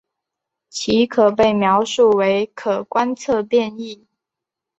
[0.67, 4.07] 其可被描述为可观测变异。